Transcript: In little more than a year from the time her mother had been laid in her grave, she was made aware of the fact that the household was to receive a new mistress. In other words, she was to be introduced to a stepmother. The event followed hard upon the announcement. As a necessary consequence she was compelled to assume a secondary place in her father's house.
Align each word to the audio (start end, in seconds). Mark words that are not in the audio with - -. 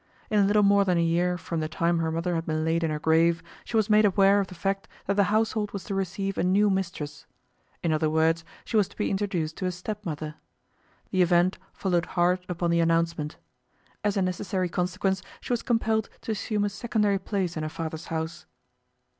In 0.31 0.47
little 0.47 0.63
more 0.63 0.83
than 0.83 0.97
a 0.97 1.03
year 1.03 1.37
from 1.37 1.59
the 1.59 1.69
time 1.69 1.99
her 1.99 2.11
mother 2.11 2.33
had 2.33 2.47
been 2.47 2.65
laid 2.65 2.83
in 2.83 2.89
her 2.89 2.97
grave, 2.97 3.43
she 3.63 3.77
was 3.77 3.87
made 3.87 4.03
aware 4.03 4.39
of 4.39 4.47
the 4.47 4.55
fact 4.55 4.87
that 5.05 5.13
the 5.13 5.25
household 5.25 5.73
was 5.73 5.83
to 5.83 5.93
receive 5.93 6.39
a 6.39 6.43
new 6.43 6.71
mistress. 6.71 7.27
In 7.83 7.93
other 7.93 8.09
words, 8.09 8.43
she 8.65 8.75
was 8.75 8.87
to 8.87 8.97
be 8.97 9.11
introduced 9.11 9.57
to 9.57 9.67
a 9.67 9.71
stepmother. 9.71 10.37
The 11.11 11.21
event 11.21 11.59
followed 11.71 12.07
hard 12.17 12.43
upon 12.49 12.71
the 12.71 12.79
announcement. 12.79 13.37
As 14.03 14.17
a 14.17 14.23
necessary 14.23 14.69
consequence 14.69 15.21
she 15.39 15.53
was 15.53 15.61
compelled 15.61 16.09
to 16.21 16.31
assume 16.31 16.63
a 16.65 16.69
secondary 16.69 17.19
place 17.19 17.55
in 17.55 17.61
her 17.61 17.69
father's 17.69 18.07
house. 18.07 18.47